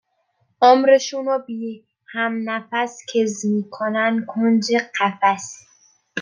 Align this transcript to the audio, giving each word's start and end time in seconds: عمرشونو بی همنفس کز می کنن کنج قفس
عمرشونو 0.69 1.37
بی 1.45 1.83
همنفس 2.13 2.93
کز 3.13 3.45
می 3.45 3.63
کنن 3.69 4.25
کنج 4.27 4.65
قفس 4.99 5.63